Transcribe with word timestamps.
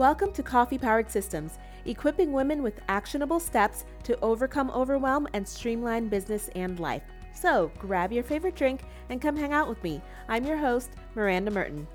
Welcome 0.00 0.32
to 0.32 0.42
Coffee 0.42 0.78
Powered 0.78 1.10
Systems, 1.10 1.58
equipping 1.84 2.32
women 2.32 2.62
with 2.62 2.80
actionable 2.88 3.38
steps 3.38 3.84
to 4.04 4.18
overcome 4.22 4.70
overwhelm 4.70 5.28
and 5.34 5.46
streamline 5.46 6.08
business 6.08 6.48
and 6.54 6.80
life. 6.80 7.02
So 7.34 7.70
grab 7.78 8.10
your 8.10 8.24
favorite 8.24 8.56
drink 8.56 8.80
and 9.10 9.20
come 9.20 9.36
hang 9.36 9.52
out 9.52 9.68
with 9.68 9.84
me. 9.84 10.00
I'm 10.26 10.46
your 10.46 10.56
host, 10.56 10.88
Miranda 11.14 11.50
Merton. 11.50 11.86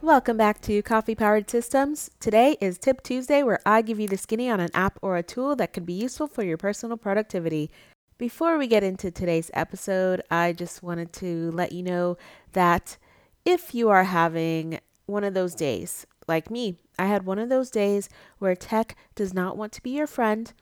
Welcome 0.00 0.38
back 0.38 0.62
to 0.62 0.80
Coffee 0.80 1.14
Powered 1.14 1.50
Systems. 1.50 2.10
Today 2.18 2.56
is 2.62 2.78
Tip 2.78 3.02
Tuesday, 3.02 3.42
where 3.42 3.60
I 3.66 3.82
give 3.82 4.00
you 4.00 4.08
the 4.08 4.16
skinny 4.16 4.48
on 4.48 4.60
an 4.60 4.70
app 4.72 4.98
or 5.02 5.18
a 5.18 5.22
tool 5.22 5.54
that 5.56 5.74
could 5.74 5.84
be 5.84 5.92
useful 5.92 6.28
for 6.28 6.42
your 6.42 6.56
personal 6.56 6.96
productivity. 6.96 7.70
Before 8.16 8.56
we 8.56 8.68
get 8.68 8.84
into 8.84 9.10
today's 9.10 9.50
episode, 9.52 10.22
I 10.30 10.54
just 10.54 10.82
wanted 10.82 11.12
to 11.12 11.50
let 11.50 11.72
you 11.72 11.82
know 11.82 12.16
that 12.54 12.96
if 13.44 13.74
you 13.74 13.90
are 13.90 14.04
having 14.04 14.80
one 15.08 15.24
of 15.24 15.34
those 15.34 15.54
days, 15.54 16.06
like 16.26 16.50
me, 16.50 16.76
I 16.98 17.06
had 17.06 17.24
one 17.24 17.38
of 17.38 17.48
those 17.48 17.70
days 17.70 18.08
where 18.38 18.54
tech 18.54 18.96
does 19.14 19.32
not 19.32 19.56
want 19.56 19.72
to 19.72 19.82
be 19.82 19.90
your 19.90 20.06
friend. 20.06 20.52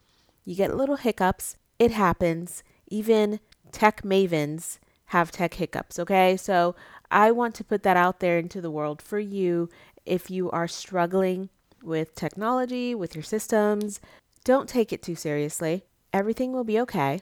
You 0.44 0.54
get 0.54 0.76
little 0.76 0.96
hiccups. 0.96 1.56
It 1.78 1.90
happens. 1.90 2.62
Even 2.88 3.40
tech 3.72 4.02
mavens 4.02 4.78
have 5.06 5.30
tech 5.30 5.54
hiccups, 5.54 5.98
okay? 5.98 6.36
So 6.36 6.74
I 7.10 7.30
want 7.30 7.54
to 7.56 7.64
put 7.64 7.82
that 7.82 7.96
out 7.96 8.20
there 8.20 8.38
into 8.38 8.60
the 8.60 8.70
world 8.70 9.02
for 9.02 9.18
you 9.18 9.68
if 10.04 10.30
you 10.30 10.50
are 10.50 10.68
struggling 10.68 11.50
with 11.82 12.14
technology, 12.14 12.94
with 12.94 13.14
your 13.14 13.24
systems. 13.24 14.00
Don't 14.44 14.68
take 14.68 14.92
it 14.92 15.02
too 15.02 15.16
seriously. 15.16 15.84
Everything 16.12 16.52
will 16.52 16.64
be 16.64 16.80
okay. 16.80 17.20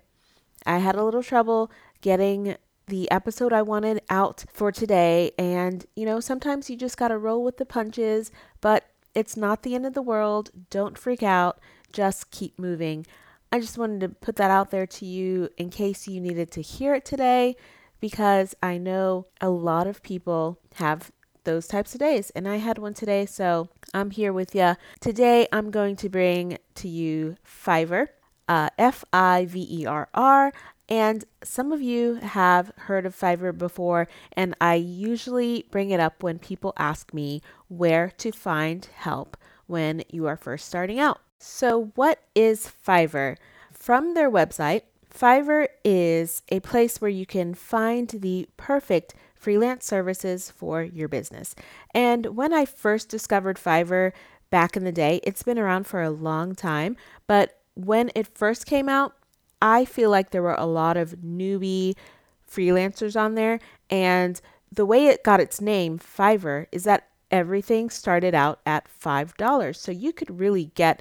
I 0.67 0.79
had 0.79 0.95
a 0.95 1.05
little 1.05 1.23
trouble 1.23 1.71
getting 2.01 2.57
the 2.87 3.11
episode 3.11 3.53
I 3.53 3.63
wanted 3.63 4.03
out 4.11 4.45
for 4.53 4.71
today. 4.71 5.33
And, 5.39 5.87
you 5.97 6.05
know, 6.05 6.21
sometimes 6.21 6.69
you 6.69 6.77
just 6.77 6.97
got 6.97 7.09
to 7.09 7.19
roll 7.19 7.43
with 7.43 7.57
the 7.57 7.67
punches, 7.67 8.31
but 8.61 8.85
it's 9.15 9.37
not 9.37 9.63
the 9.63 9.75
end 9.75 9.87
of 9.87 9.95
the 9.95 10.03
world. 10.03 10.51
Don't 10.71 10.99
freak 10.99 11.23
out. 11.23 11.61
Just 11.93 12.31
keep 12.31 12.59
moving. 12.59 13.07
I 13.53 13.61
just 13.61 13.79
wanted 13.79 14.01
to 14.01 14.09
put 14.09 14.37
that 14.37 14.51
out 14.51 14.71
there 14.71 14.87
to 14.87 15.07
you 15.07 15.49
in 15.57 15.71
case 15.71 16.09
you 16.09 16.21
needed 16.21 16.51
to 16.53 16.63
hear 16.63 16.95
it 16.95 17.05
today 17.05 17.57
because 18.01 18.55
I 18.63 18.79
know 18.79 19.27
a 19.41 19.49
lot 19.49 19.87
of 19.87 20.03
people 20.03 20.59
have 20.75 21.13
those 21.45 21.67
types 21.67 21.95
of 21.95 22.01
days, 22.01 22.31
and 22.31 22.49
I 22.49 22.57
had 22.57 22.79
one 22.79 22.95
today, 22.95 23.27
so 23.27 23.69
I'm 23.93 24.11
here 24.11 24.33
with 24.33 24.55
you. 24.55 24.77
Today, 24.99 25.47
I'm 25.53 25.71
going 25.71 25.95
to 25.97 26.09
bring 26.09 26.59
to 26.77 26.89
you 26.89 27.37
Fiverr 27.47 28.09
uh, 28.49 28.71
F 28.79 29.05
I 29.13 29.47
V 29.47 29.67
E 29.71 29.87
R 29.87 30.09
R. 30.15 30.53
And 30.89 31.25
some 31.43 31.73
of 31.73 31.81
you 31.81 32.17
have 32.17 32.73
heard 32.77 33.07
of 33.07 33.17
Fiverr 33.19 33.57
before, 33.57 34.07
and 34.33 34.55
I 34.61 34.75
usually 34.75 35.67
bring 35.71 35.91
it 35.91 36.01
up 36.01 36.23
when 36.23 36.39
people 36.39 36.75
ask 36.77 37.15
me 37.15 37.41
where 37.69 38.13
to 38.19 38.33
find 38.33 38.87
help 38.95 39.37
when 39.67 40.03
you 40.11 40.27
are 40.27 40.37
first 40.37 40.67
starting 40.67 40.99
out. 40.99 41.21
So, 41.39 41.93
what 41.95 42.21
is 42.35 42.71
Fiverr? 42.87 43.37
From 43.73 44.15
their 44.15 44.31
website, 44.31 44.83
Fiverr 45.13 45.69
is 45.85 46.43
a 46.51 46.61
place 46.61 47.01
where 47.01 47.11
you 47.11 47.27
can 47.27 47.55
find 47.55 48.09
the 48.09 48.49
perfect 48.57 49.15
freelance 49.35 49.85
services 49.85 50.51
for 50.51 50.83
your 50.83 51.09
business. 51.09 51.55
And 51.95 52.37
when 52.37 52.53
I 52.53 52.65
first 52.65 53.09
discovered 53.09 53.57
Fiverr 53.57 54.13
back 54.51 54.77
in 54.77 54.85
the 54.85 54.93
day, 54.93 55.21
it's 55.23 55.43
been 55.43 55.59
around 55.59 55.87
for 55.87 56.03
a 56.03 56.11
long 56.11 56.55
time, 56.55 56.97
but 57.27 57.59
when 57.75 58.11
it 58.15 58.27
first 58.27 58.67
came 58.67 58.89
out, 58.89 59.15
I 59.65 59.87
feel 59.87 60.11
like 60.11 60.31
there 60.31 60.43
were 60.43 60.55
a 60.59 60.67
lot 60.67 60.99
of 60.99 61.17
newbie 61.25 61.97
freelancers 62.49 63.19
on 63.19 63.35
there. 63.35 63.61
And 63.89 64.39
the 64.71 64.85
way 64.85 65.07
it 65.07 65.25
got 65.25 65.41
its 65.41 65.59
name, 65.59 65.99
Fiverr, 65.99 66.67
is 66.71 66.85
that 66.85 67.09
everything 67.31 67.89
started 67.89 68.35
out 68.35 68.61
at 68.67 68.87
$5. 69.03 69.75
So 69.75 69.91
you 69.91 70.13
could 70.13 70.39
really 70.39 70.67
get 70.75 71.01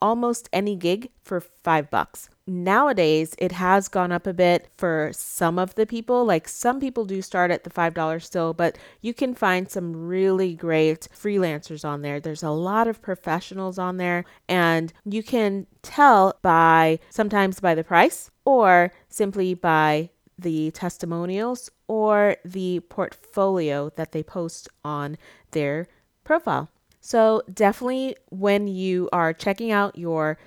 almost 0.00 0.48
any 0.52 0.76
gig 0.76 1.10
for 1.24 1.40
five 1.40 1.90
bucks. 1.90 2.30
Nowadays, 2.48 3.34
it 3.38 3.50
has 3.50 3.88
gone 3.88 4.12
up 4.12 4.24
a 4.24 4.32
bit 4.32 4.68
for 4.76 5.10
some 5.12 5.58
of 5.58 5.74
the 5.74 5.84
people. 5.84 6.24
Like 6.24 6.46
some 6.46 6.78
people 6.78 7.04
do 7.04 7.20
start 7.20 7.50
at 7.50 7.64
the 7.64 7.70
$5 7.70 8.22
still, 8.22 8.54
but 8.54 8.78
you 9.00 9.12
can 9.12 9.34
find 9.34 9.68
some 9.68 10.06
really 10.06 10.54
great 10.54 11.08
freelancers 11.12 11.84
on 11.84 12.02
there. 12.02 12.20
There's 12.20 12.44
a 12.44 12.50
lot 12.50 12.86
of 12.86 13.02
professionals 13.02 13.78
on 13.78 13.96
there, 13.96 14.24
and 14.48 14.92
you 15.04 15.24
can 15.24 15.66
tell 15.82 16.38
by 16.40 17.00
sometimes 17.10 17.58
by 17.58 17.74
the 17.74 17.82
price 17.82 18.30
or 18.44 18.92
simply 19.08 19.54
by 19.54 20.10
the 20.38 20.70
testimonials 20.70 21.68
or 21.88 22.36
the 22.44 22.78
portfolio 22.88 23.90
that 23.96 24.12
they 24.12 24.22
post 24.22 24.68
on 24.84 25.18
their 25.50 25.88
profile. 26.22 26.70
So, 27.00 27.42
definitely 27.52 28.16
when 28.30 28.68
you 28.68 29.08
are 29.12 29.32
checking 29.32 29.72
out 29.72 29.98
your 29.98 30.38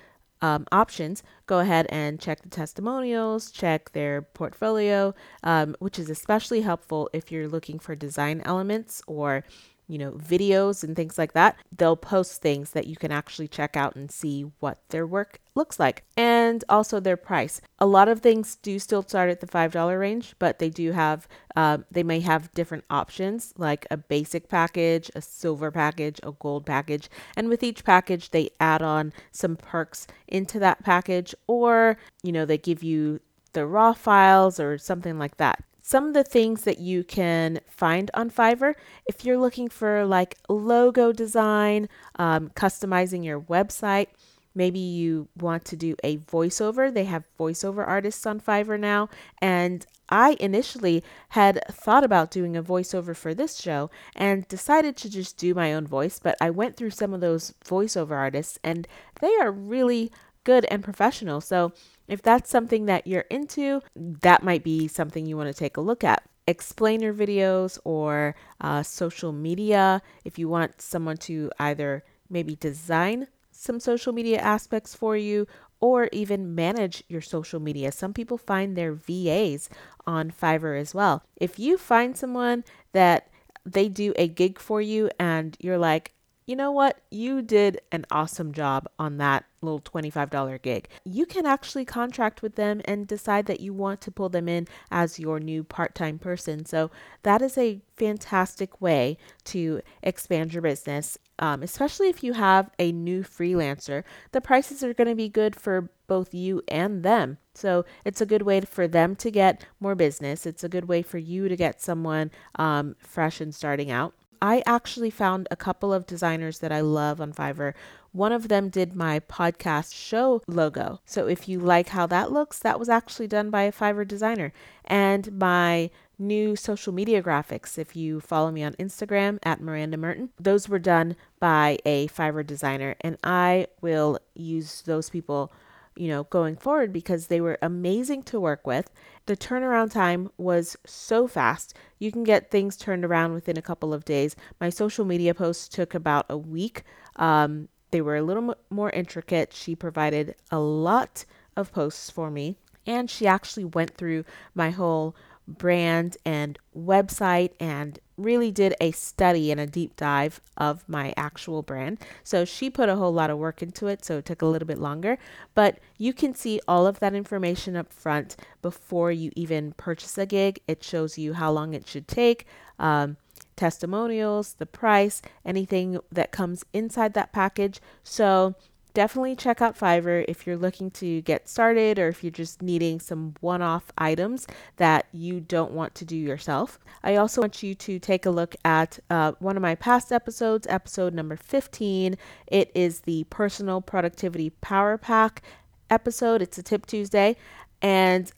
um, 0.42 0.66
options, 0.72 1.22
go 1.46 1.58
ahead 1.58 1.86
and 1.90 2.20
check 2.20 2.42
the 2.42 2.48
testimonials, 2.48 3.50
check 3.50 3.92
their 3.92 4.22
portfolio, 4.22 5.14
um, 5.42 5.76
which 5.78 5.98
is 5.98 6.10
especially 6.10 6.62
helpful 6.62 7.10
if 7.12 7.30
you're 7.30 7.48
looking 7.48 7.78
for 7.78 7.94
design 7.94 8.42
elements 8.44 9.02
or 9.06 9.44
you 9.90 9.98
know, 9.98 10.12
videos 10.12 10.84
and 10.84 10.94
things 10.94 11.18
like 11.18 11.32
that, 11.32 11.56
they'll 11.76 11.96
post 11.96 12.40
things 12.40 12.70
that 12.70 12.86
you 12.86 12.94
can 12.94 13.10
actually 13.10 13.48
check 13.48 13.76
out 13.76 13.96
and 13.96 14.08
see 14.08 14.42
what 14.60 14.78
their 14.90 15.04
work 15.04 15.40
looks 15.56 15.80
like 15.80 16.04
and 16.16 16.62
also 16.68 17.00
their 17.00 17.16
price. 17.16 17.60
A 17.80 17.86
lot 17.86 18.08
of 18.08 18.20
things 18.20 18.54
do 18.54 18.78
still 18.78 19.02
start 19.02 19.30
at 19.30 19.40
the 19.40 19.48
$5 19.48 19.98
range, 19.98 20.36
but 20.38 20.60
they 20.60 20.70
do 20.70 20.92
have, 20.92 21.26
um, 21.56 21.84
they 21.90 22.04
may 22.04 22.20
have 22.20 22.52
different 22.52 22.84
options 22.88 23.52
like 23.58 23.84
a 23.90 23.96
basic 23.96 24.48
package, 24.48 25.10
a 25.16 25.20
silver 25.20 25.72
package, 25.72 26.20
a 26.22 26.30
gold 26.30 26.64
package. 26.64 27.10
And 27.36 27.48
with 27.48 27.64
each 27.64 27.84
package, 27.84 28.30
they 28.30 28.50
add 28.60 28.82
on 28.82 29.12
some 29.32 29.56
perks 29.56 30.06
into 30.28 30.60
that 30.60 30.84
package 30.84 31.34
or, 31.48 31.96
you 32.22 32.30
know, 32.30 32.46
they 32.46 32.58
give 32.58 32.84
you 32.84 33.20
the 33.54 33.66
raw 33.66 33.92
files 33.92 34.60
or 34.60 34.78
something 34.78 35.18
like 35.18 35.36
that 35.38 35.64
some 35.90 36.06
of 36.06 36.14
the 36.14 36.22
things 36.22 36.62
that 36.62 36.78
you 36.78 37.02
can 37.02 37.58
find 37.66 38.12
on 38.14 38.30
Fiverr 38.30 38.74
if 39.06 39.24
you're 39.24 39.36
looking 39.36 39.68
for 39.68 40.06
like 40.06 40.38
logo 40.48 41.10
design, 41.10 41.88
um, 42.14 42.48
customizing 42.50 43.24
your 43.24 43.40
website. 43.40 44.06
Maybe 44.54 44.78
you 44.78 45.26
want 45.36 45.64
to 45.64 45.76
do 45.76 45.96
a 46.04 46.18
voiceover. 46.18 46.94
They 46.94 47.06
have 47.06 47.24
voiceover 47.36 47.84
artists 47.84 48.24
on 48.24 48.40
Fiverr 48.40 48.78
now. 48.78 49.08
And 49.42 49.84
I 50.08 50.36
initially 50.38 51.02
had 51.30 51.60
thought 51.68 52.04
about 52.04 52.30
doing 52.30 52.56
a 52.56 52.62
voiceover 52.62 53.16
for 53.16 53.34
this 53.34 53.58
show 53.60 53.90
and 54.14 54.46
decided 54.46 54.96
to 54.98 55.10
just 55.10 55.36
do 55.38 55.54
my 55.54 55.74
own 55.74 55.88
voice. 55.88 56.20
But 56.22 56.36
I 56.40 56.50
went 56.50 56.76
through 56.76 56.90
some 56.90 57.12
of 57.12 57.20
those 57.20 57.52
voiceover 57.64 58.12
artists 58.12 58.60
and 58.62 58.86
they 59.20 59.34
are 59.40 59.50
really 59.50 60.12
good 60.44 60.64
and 60.70 60.82
professional. 60.82 61.40
So 61.40 61.72
if 62.08 62.22
that's 62.22 62.50
something 62.50 62.86
that 62.86 63.06
you're 63.06 63.26
into, 63.30 63.82
that 63.94 64.42
might 64.42 64.64
be 64.64 64.88
something 64.88 65.26
you 65.26 65.36
want 65.36 65.48
to 65.48 65.54
take 65.54 65.76
a 65.76 65.80
look 65.80 66.04
at. 66.04 66.22
Explainer 66.46 67.14
videos 67.14 67.78
or 67.84 68.34
uh, 68.60 68.82
social 68.82 69.32
media, 69.32 70.02
if 70.24 70.38
you 70.38 70.48
want 70.48 70.80
someone 70.80 71.16
to 71.18 71.50
either 71.58 72.04
maybe 72.28 72.56
design 72.56 73.28
some 73.50 73.78
social 73.78 74.12
media 74.12 74.38
aspects 74.38 74.94
for 74.94 75.16
you 75.16 75.46
or 75.80 76.08
even 76.12 76.54
manage 76.54 77.02
your 77.08 77.20
social 77.20 77.60
media. 77.60 77.92
Some 77.92 78.12
people 78.12 78.38
find 78.38 78.76
their 78.76 78.92
VAs 78.92 79.68
on 80.06 80.30
Fiverr 80.30 80.78
as 80.78 80.94
well. 80.94 81.22
If 81.36 81.58
you 81.58 81.78
find 81.78 82.16
someone 82.16 82.64
that 82.92 83.28
they 83.64 83.88
do 83.88 84.12
a 84.16 84.28
gig 84.28 84.58
for 84.58 84.80
you 84.80 85.10
and 85.18 85.56
you're 85.60 85.78
like, 85.78 86.14
you 86.50 86.56
know 86.56 86.72
what? 86.72 87.00
You 87.12 87.42
did 87.42 87.80
an 87.92 88.04
awesome 88.10 88.52
job 88.52 88.88
on 88.98 89.18
that 89.18 89.44
little 89.62 89.78
$25 89.78 90.60
gig. 90.62 90.88
You 91.04 91.24
can 91.24 91.46
actually 91.46 91.84
contract 91.84 92.42
with 92.42 92.56
them 92.56 92.82
and 92.86 93.06
decide 93.06 93.46
that 93.46 93.60
you 93.60 93.72
want 93.72 94.00
to 94.00 94.10
pull 94.10 94.28
them 94.28 94.48
in 94.48 94.66
as 94.90 95.20
your 95.20 95.38
new 95.38 95.62
part 95.62 95.94
time 95.94 96.18
person. 96.18 96.66
So, 96.66 96.90
that 97.22 97.40
is 97.40 97.56
a 97.56 97.80
fantastic 97.96 98.80
way 98.80 99.16
to 99.44 99.80
expand 100.02 100.52
your 100.52 100.62
business, 100.62 101.18
um, 101.38 101.62
especially 101.62 102.08
if 102.08 102.24
you 102.24 102.32
have 102.32 102.68
a 102.80 102.90
new 102.90 103.22
freelancer. 103.22 104.02
The 104.32 104.40
prices 104.40 104.82
are 104.82 104.92
going 104.92 105.08
to 105.08 105.14
be 105.14 105.28
good 105.28 105.54
for 105.54 105.88
both 106.08 106.34
you 106.34 106.62
and 106.66 107.04
them. 107.04 107.38
So, 107.54 107.84
it's 108.04 108.20
a 108.20 108.26
good 108.26 108.42
way 108.42 108.60
for 108.62 108.88
them 108.88 109.14
to 109.16 109.30
get 109.30 109.64
more 109.78 109.94
business. 109.94 110.46
It's 110.46 110.64
a 110.64 110.68
good 110.68 110.88
way 110.88 111.02
for 111.02 111.18
you 111.18 111.48
to 111.48 111.54
get 111.54 111.80
someone 111.80 112.32
um, 112.56 112.96
fresh 112.98 113.40
and 113.40 113.54
starting 113.54 113.92
out. 113.92 114.14
I 114.42 114.62
actually 114.66 115.10
found 115.10 115.48
a 115.50 115.56
couple 115.56 115.92
of 115.92 116.06
designers 116.06 116.58
that 116.60 116.72
I 116.72 116.80
love 116.80 117.20
on 117.20 117.32
Fiverr. 117.32 117.74
One 118.12 118.32
of 118.32 118.48
them 118.48 118.68
did 118.68 118.94
my 118.94 119.20
podcast 119.20 119.94
show 119.94 120.42
logo. 120.46 121.00
So 121.04 121.28
if 121.28 121.48
you 121.48 121.60
like 121.60 121.88
how 121.90 122.06
that 122.06 122.32
looks, 122.32 122.58
that 122.58 122.78
was 122.78 122.88
actually 122.88 123.28
done 123.28 123.50
by 123.50 123.62
a 123.62 123.72
Fiverr 123.72 124.06
designer. 124.06 124.52
And 124.84 125.38
my 125.38 125.90
new 126.18 126.56
social 126.56 126.92
media 126.92 127.22
graphics, 127.22 127.78
if 127.78 127.94
you 127.94 128.20
follow 128.20 128.50
me 128.50 128.62
on 128.62 128.74
Instagram 128.74 129.38
at 129.42 129.60
Miranda 129.60 129.96
Merton, 129.96 130.30
those 130.38 130.68
were 130.68 130.78
done 130.78 131.16
by 131.38 131.78
a 131.84 132.08
Fiverr 132.08 132.46
designer. 132.46 132.96
And 133.00 133.16
I 133.22 133.68
will 133.80 134.18
use 134.34 134.82
those 134.82 135.10
people 135.10 135.52
you 135.96 136.08
know, 136.08 136.24
going 136.24 136.56
forward 136.56 136.92
because 136.92 137.26
they 137.26 137.40
were 137.40 137.58
amazing 137.60 138.22
to 138.22 138.40
work 138.40 138.66
with. 138.66 138.90
The 139.30 139.36
turnaround 139.36 139.92
time 139.92 140.28
was 140.38 140.76
so 140.84 141.28
fast. 141.28 141.72
You 142.00 142.10
can 142.10 142.24
get 142.24 142.50
things 142.50 142.76
turned 142.76 143.04
around 143.04 143.32
within 143.32 143.56
a 143.56 143.62
couple 143.62 143.94
of 143.94 144.04
days. 144.04 144.34
My 144.60 144.70
social 144.70 145.04
media 145.04 145.34
posts 145.34 145.68
took 145.68 145.94
about 145.94 146.26
a 146.28 146.36
week. 146.36 146.82
Um, 147.14 147.68
they 147.92 148.00
were 148.00 148.16
a 148.16 148.22
little 148.22 148.50
m- 148.50 148.56
more 148.70 148.90
intricate. 148.90 149.52
She 149.52 149.76
provided 149.76 150.34
a 150.50 150.58
lot 150.58 151.24
of 151.56 151.72
posts 151.72 152.10
for 152.10 152.28
me, 152.28 152.56
and 152.84 153.08
she 153.08 153.24
actually 153.28 153.66
went 153.66 153.96
through 153.96 154.24
my 154.52 154.70
whole 154.70 155.14
brand 155.46 156.16
and 156.24 156.58
website 156.76 157.52
and 157.60 158.00
really 158.22 158.50
did 158.50 158.74
a 158.80 158.90
study 158.92 159.50
and 159.50 159.60
a 159.60 159.66
deep 159.66 159.96
dive 159.96 160.40
of 160.56 160.88
my 160.88 161.14
actual 161.16 161.62
brand. 161.62 161.98
So 162.22 162.44
she 162.44 162.70
put 162.70 162.88
a 162.88 162.96
whole 162.96 163.12
lot 163.12 163.30
of 163.30 163.38
work 163.38 163.62
into 163.62 163.86
it, 163.86 164.04
so 164.04 164.18
it 164.18 164.24
took 164.24 164.42
a 164.42 164.46
little 164.46 164.66
bit 164.66 164.78
longer. 164.78 165.18
But 165.54 165.78
you 165.98 166.12
can 166.12 166.34
see 166.34 166.60
all 166.68 166.86
of 166.86 167.00
that 167.00 167.14
information 167.14 167.76
up 167.76 167.92
front 167.92 168.36
before 168.62 169.12
you 169.12 169.32
even 169.36 169.72
purchase 169.72 170.18
a 170.18 170.26
gig. 170.26 170.60
It 170.68 170.84
shows 170.84 171.18
you 171.18 171.34
how 171.34 171.50
long 171.50 171.74
it 171.74 171.86
should 171.86 172.08
take. 172.08 172.46
Um, 172.78 173.16
testimonials, 173.56 174.54
the 174.54 174.64
price, 174.64 175.20
anything 175.44 175.98
that 176.10 176.32
comes 176.32 176.64
inside 176.72 177.12
that 177.12 177.32
package. 177.32 177.80
So 178.02 178.54
definitely 178.94 179.36
check 179.36 179.60
out 179.60 179.78
Fiverr 179.78 180.24
if 180.28 180.46
you're 180.46 180.56
looking 180.56 180.90
to 180.92 181.22
get 181.22 181.48
started 181.48 181.98
or 181.98 182.08
if 182.08 182.22
you're 182.22 182.30
just 182.30 182.62
needing 182.62 183.00
some 183.00 183.34
one 183.40 183.62
off 183.62 183.92
items 183.98 184.46
that 184.76 185.06
you 185.12 185.40
don't 185.40 185.72
want 185.72 185.94
to 185.96 186.04
do 186.04 186.16
yourself. 186.16 186.78
I 187.02 187.16
also 187.16 187.40
want 187.40 187.62
you 187.62 187.74
to 187.74 187.98
take 187.98 188.26
a 188.26 188.30
look 188.30 188.54
at 188.64 188.98
uh, 189.08 189.32
one 189.38 189.56
of 189.56 189.62
my 189.62 189.74
past 189.74 190.12
episodes, 190.12 190.66
episode 190.68 191.14
number 191.14 191.36
15. 191.36 192.16
It 192.46 192.70
is 192.74 193.00
the 193.00 193.24
Personal 193.30 193.80
Productivity 193.80 194.50
Power 194.50 194.98
Pack 194.98 195.42
episode. 195.88 196.42
It's 196.42 196.58
a 196.58 196.62
Tip 196.62 196.86
Tuesday. 196.86 197.36
And 197.82 198.30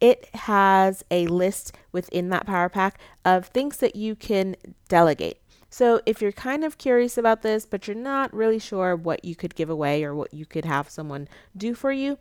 it 0.00 0.28
has 0.34 1.04
a 1.10 1.26
list 1.26 1.74
within 1.92 2.28
that 2.28 2.46
Power 2.46 2.68
Pack 2.68 2.98
of 3.24 3.46
things 3.46 3.78
that 3.78 3.96
you 3.96 4.14
can 4.14 4.56
delegate. 4.88 5.38
So, 5.68 6.00
if 6.06 6.22
you're 6.22 6.32
kind 6.32 6.64
of 6.64 6.78
curious 6.78 7.18
about 7.18 7.42
this, 7.42 7.66
but 7.66 7.86
you're 7.86 7.96
not 7.96 8.32
really 8.32 8.58
sure 8.58 8.94
what 8.94 9.24
you 9.24 9.34
could 9.34 9.54
give 9.54 9.68
away 9.68 10.04
or 10.04 10.14
what 10.14 10.32
you 10.32 10.46
could 10.46 10.64
have 10.64 10.88
someone 10.88 11.28
do 11.56 11.74
for 11.74 11.92
you, 11.92 12.18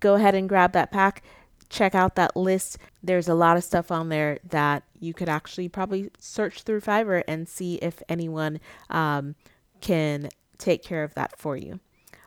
go 0.00 0.14
ahead 0.14 0.34
and 0.34 0.48
grab 0.48 0.72
that 0.72 0.90
pack. 0.90 1.22
Check 1.68 1.94
out 1.94 2.16
that 2.16 2.36
list. 2.36 2.78
There's 3.02 3.28
a 3.28 3.34
lot 3.34 3.56
of 3.56 3.62
stuff 3.62 3.92
on 3.92 4.08
there 4.08 4.38
that 4.48 4.82
you 4.98 5.14
could 5.14 5.28
actually 5.28 5.68
probably 5.68 6.10
search 6.18 6.62
through 6.62 6.80
Fiverr 6.80 7.22
and 7.28 7.48
see 7.48 7.76
if 7.76 8.02
anyone 8.08 8.58
um, 8.88 9.36
can 9.80 10.28
take 10.58 10.82
care 10.82 11.04
of 11.04 11.14
that 11.14 11.38
for 11.38 11.56
you. 11.56 11.80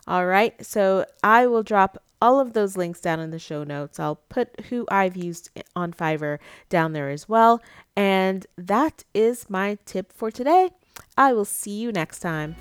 All 0.07 0.25
right, 0.25 0.53
so 0.65 1.05
I 1.23 1.47
will 1.47 1.63
drop 1.63 2.02
all 2.23 2.39
of 2.39 2.53
those 2.53 2.77
links 2.77 3.01
down 3.01 3.19
in 3.19 3.31
the 3.31 3.37
show 3.37 3.65
notes. 3.65 3.99
I'll 3.99 4.15
put 4.15 4.67
who 4.69 4.85
I've 4.89 5.17
used 5.17 5.49
on 5.75 5.91
Fiverr 5.91 6.39
down 6.69 6.93
there 6.93 7.09
as 7.09 7.27
well. 7.27 7.61
And 7.97 8.47
that 8.57 9.03
is 9.13 9.49
my 9.49 9.77
tip 9.85 10.13
for 10.13 10.31
today. 10.31 10.69
I 11.17 11.33
will 11.33 11.43
see 11.43 11.77
you 11.77 11.91
next 11.91 12.19
time. 12.19 12.55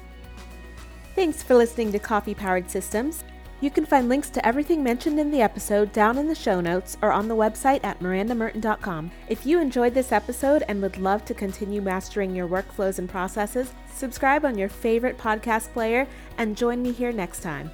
Thanks 1.14 1.44
for 1.44 1.54
listening 1.54 1.92
to 1.92 2.00
Coffee 2.00 2.34
Powered 2.34 2.68
Systems. 2.68 3.22
You 3.60 3.70
can 3.70 3.86
find 3.86 4.08
links 4.08 4.30
to 4.30 4.44
everything 4.44 4.82
mentioned 4.82 5.20
in 5.20 5.30
the 5.30 5.42
episode 5.42 5.92
down 5.92 6.18
in 6.18 6.26
the 6.26 6.34
show 6.34 6.60
notes 6.60 6.96
or 7.00 7.12
on 7.12 7.28
the 7.28 7.36
website 7.36 7.84
at 7.84 8.00
mirandamerton.com. 8.00 9.12
If 9.28 9.46
you 9.46 9.60
enjoyed 9.60 9.94
this 9.94 10.10
episode 10.10 10.64
and 10.66 10.82
would 10.82 10.98
love 10.98 11.24
to 11.26 11.34
continue 11.34 11.80
mastering 11.80 12.34
your 12.34 12.48
workflows 12.48 12.98
and 12.98 13.08
processes, 13.08 13.72
subscribe 13.94 14.44
on 14.44 14.58
your 14.58 14.68
favorite 14.68 15.18
podcast 15.18 15.72
player 15.72 16.08
and 16.38 16.56
join 16.56 16.82
me 16.82 16.90
here 16.90 17.12
next 17.12 17.44
time. 17.44 17.70